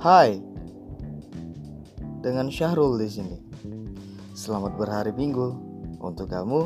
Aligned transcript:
Hai, 0.00 0.40
dengan 2.24 2.48
Syahrul 2.48 2.96
di 2.96 3.08
sini. 3.12 3.36
Selamat 4.32 4.72
berhari 4.80 5.12
Minggu 5.12 5.52
untuk 6.00 6.32
kamu 6.32 6.64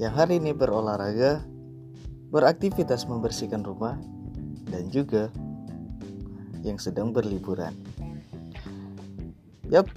yang 0.00 0.16
hari 0.16 0.40
ini 0.40 0.56
berolahraga, 0.56 1.44
beraktivitas 2.32 3.04
membersihkan 3.04 3.60
rumah, 3.68 4.00
dan 4.72 4.88
juga 4.88 5.28
yang 6.64 6.80
sedang 6.80 7.12
berliburan. 7.12 7.76
Yap, 9.68 9.92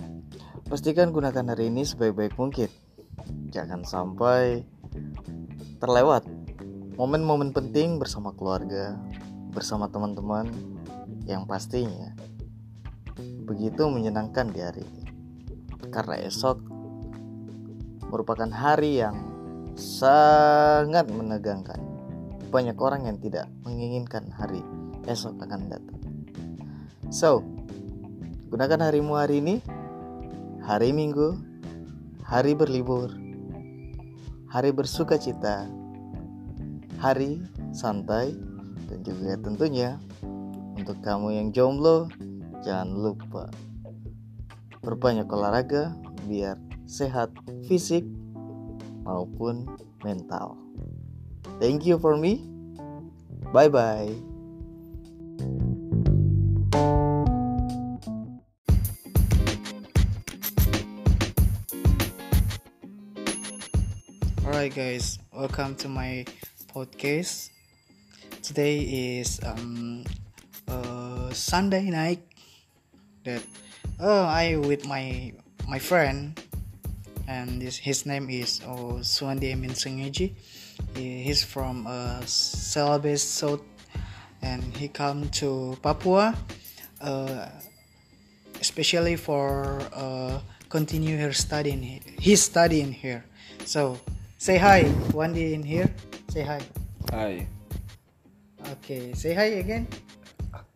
pastikan 0.68 1.15
gunakan 1.15 1.55
hari 1.55 1.71
ini 1.71 1.88
sebaik-baik 1.88 2.36
mungkin. 2.36 2.68
Jangan 3.47 3.88
sampai 3.88 4.68
terlewat 5.79 6.27
momen-momen 7.00 7.55
penting 7.55 7.95
bersama 7.95 8.36
keluarga, 8.36 9.00
bersama 9.56 9.87
teman-teman 9.87 10.51
yang 11.23 11.47
pastinya 11.47 12.11
begitu 13.43 13.92
menyenangkan 13.92 14.50
di 14.50 14.60
hari 14.64 14.82
ini. 14.82 15.04
Karena 15.92 16.18
esok 16.24 16.57
merupakan 18.07 18.50
hari 18.50 19.04
yang 19.04 19.20
sangat 19.75 21.10
menegangkan. 21.10 21.82
Banyak 22.54 22.78
orang 22.78 23.10
yang 23.10 23.18
tidak 23.18 23.50
menginginkan 23.65 24.29
hari 24.29 24.61
esok 25.10 25.36
akan 25.42 25.68
datang. 25.70 26.00
So, 27.10 27.42
gunakan 28.54 28.89
harimu 28.89 29.18
hari 29.18 29.42
ini, 29.42 29.56
hari 30.62 30.93
Minggu, 30.93 31.37
hari 32.22 32.53
berlibur, 32.53 33.09
hari 34.48 34.70
bersuka 34.70 35.17
cita, 35.17 35.66
hari 37.02 37.42
santai, 37.73 38.38
dan 38.86 39.02
juga 39.02 39.34
tentunya 39.42 39.98
untuk 40.78 41.02
kamu 41.02 41.34
yang 41.34 41.48
jomblo, 41.50 42.10
jangan 42.64 42.95
lupa 42.95 43.52
berbanyak 44.80 45.28
olahraga 45.28 45.92
biar 46.23 46.56
sehat 46.88 47.36
fisik 47.67 48.08
maupun 49.03 49.67
mental. 50.00 50.55
Thank 51.59 51.83
you 51.83 52.00
for 52.00 52.16
me. 52.16 52.47
Bye 53.52 53.67
bye. 53.67 54.11
Alright, 64.44 64.72
guys, 64.72 65.20
welcome 65.36 65.75
to 65.83 65.92
my 65.92 66.23
podcast. 66.72 67.52
Today 68.39 68.80
is 69.20 69.44
um, 69.44 70.08
uh, 70.67 71.27
Sunday 71.36 71.92
night. 71.92 72.33
That 73.24 73.44
uh, 74.00 74.28
I 74.28 74.58
with 74.58 74.86
my 74.86 75.32
my 75.68 75.80
friend, 75.80 76.36
and 77.28 77.62
this, 77.62 77.78
his 77.78 78.06
name 78.06 78.30
is 78.30 78.60
oh, 78.68 79.00
Suwandi 79.00 79.52
Emin 79.52 79.72
Sengeji. 79.72 80.36
He, 80.96 81.24
he's 81.24 81.44
from 81.44 81.88
uh, 81.88 82.20
Celebes 82.26 83.24
South, 83.24 83.64
and 84.42 84.62
he 84.76 84.88
come 84.88 85.30
to 85.40 85.78
Papua, 85.82 86.36
uh, 87.00 87.48
especially 88.60 89.16
for 89.16 89.80
uh, 89.94 90.40
continue 90.70 91.18
her 91.18 91.32
studying. 91.32 92.02
He's 92.20 92.42
studying 92.42 92.92
here. 92.92 93.24
So 93.64 94.00
say 94.38 94.58
hi, 94.58 94.84
Wandi 95.16 95.54
in 95.54 95.64
here. 95.64 95.88
Say 96.28 96.44
hi. 96.44 96.60
Hi. 97.12 97.48
Okay, 98.80 99.14
say 99.14 99.34
hi 99.34 99.64
again. 99.64 99.88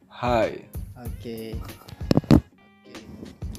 Hi. 0.08 0.64
Okay. 0.96 1.60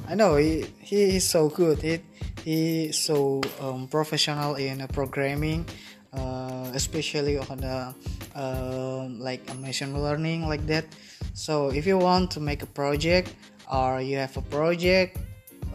I 0.08 0.16
know 0.16 0.40
he 0.40 0.64
he 0.80 1.20
is 1.20 1.28
so 1.28 1.52
good. 1.52 1.84
He 1.84 2.00
he 2.41 2.58
is 2.88 2.96
so 2.96 3.44
um, 3.60 3.92
professional 3.92 4.56
in 4.56 4.80
uh, 4.80 4.88
programming, 4.88 5.69
uh, 6.16 6.72
especially 6.72 7.36
on 7.36 7.60
the 7.60 7.92
um, 8.32 9.20
like 9.20 9.44
uh, 9.52 9.54
machine 9.60 9.92
learning 9.92 10.48
like 10.48 10.64
that. 10.64 10.88
So 11.36 11.68
if 11.68 11.84
you 11.84 12.00
want 12.00 12.32
to 12.32 12.41
make 12.41 12.64
a 12.64 12.70
project 12.72 13.36
or 13.68 14.00
you 14.00 14.16
have 14.16 14.32
a 14.41 14.47
project 14.48 15.20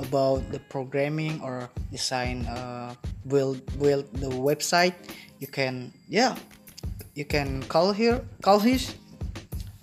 about 0.02 0.42
the 0.50 0.58
programming 0.66 1.38
or 1.46 1.70
design 1.94 2.50
uh, 2.50 2.98
build 3.30 3.62
build 3.78 4.10
the 4.18 4.34
website, 4.34 4.98
you 5.38 5.46
can 5.46 5.94
yeah 6.10 6.34
you 7.14 7.30
can 7.30 7.62
call 7.70 7.94
here 7.94 8.26
call 8.42 8.58
his 8.58 8.98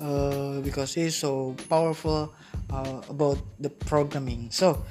uh, 0.03 0.59
because 0.67 0.91
he's 0.91 1.15
so 1.15 1.55
powerful 1.71 2.35
uh, 2.73 3.03
about 3.11 3.39
the 3.59 3.71
programming. 3.71 4.51
So 4.51 4.83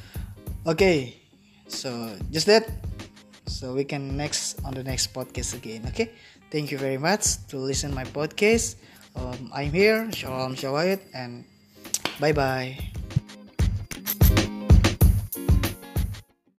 okay. 0.68 1.16
So 1.68 2.16
just 2.32 2.48
that. 2.48 2.70
So 3.48 3.74
we 3.74 3.84
can 3.84 4.16
next 4.16 4.62
on 4.64 4.74
the 4.74 4.84
next 4.84 5.14
podcast 5.14 5.56
again 5.58 5.86
okay? 5.90 6.14
Thank 6.50 6.72
you 6.72 6.78
very 6.78 6.98
much 6.98 7.46
to 7.50 7.58
listen 7.58 7.94
my 7.94 8.06
podcast. 8.06 8.78
Um, 9.20 9.50
i'm 9.54 9.74
here 9.74 10.06
shalom 10.14 10.54
shawayat 10.56 11.02
and 11.14 11.44
bye 12.22 12.32
bye 12.32 12.78